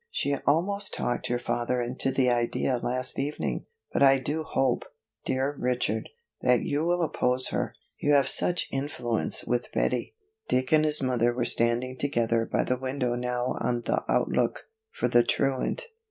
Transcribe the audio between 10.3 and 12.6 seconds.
Dick and his mother were standing together